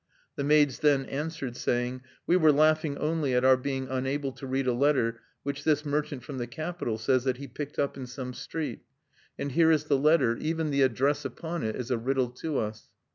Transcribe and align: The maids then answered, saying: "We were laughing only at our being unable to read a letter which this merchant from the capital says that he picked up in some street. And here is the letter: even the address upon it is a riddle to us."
The 0.35 0.43
maids 0.43 0.79
then 0.79 1.05
answered, 1.05 1.55
saying: 1.55 2.01
"We 2.25 2.35
were 2.35 2.51
laughing 2.51 2.97
only 2.97 3.35
at 3.35 3.45
our 3.45 3.55
being 3.55 3.87
unable 3.87 4.31
to 4.31 4.47
read 4.47 4.65
a 4.65 4.73
letter 4.73 5.19
which 5.43 5.63
this 5.63 5.85
merchant 5.85 6.23
from 6.23 6.39
the 6.39 6.47
capital 6.47 6.97
says 6.97 7.23
that 7.25 7.37
he 7.37 7.47
picked 7.47 7.77
up 7.77 7.95
in 7.97 8.07
some 8.07 8.33
street. 8.33 8.81
And 9.37 9.51
here 9.51 9.69
is 9.69 9.83
the 9.83 9.99
letter: 9.99 10.37
even 10.37 10.71
the 10.71 10.81
address 10.81 11.23
upon 11.23 11.61
it 11.61 11.75
is 11.75 11.91
a 11.91 11.99
riddle 11.99 12.29
to 12.29 12.57
us." 12.57 12.89